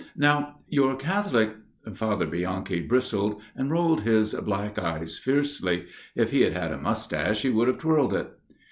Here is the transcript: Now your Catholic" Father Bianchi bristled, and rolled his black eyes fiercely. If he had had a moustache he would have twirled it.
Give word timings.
Now 0.17 0.57
your 0.67 0.95
Catholic" 0.95 1.51
Father 1.93 2.25
Bianchi 2.25 2.81
bristled, 2.81 3.39
and 3.55 3.69
rolled 3.69 4.01
his 4.01 4.33
black 4.33 4.79
eyes 4.79 5.19
fiercely. 5.19 5.85
If 6.15 6.31
he 6.31 6.41
had 6.41 6.53
had 6.53 6.71
a 6.71 6.79
moustache 6.81 7.43
he 7.43 7.49
would 7.51 7.67
have 7.67 7.77
twirled 7.77 8.15
it. 8.15 8.33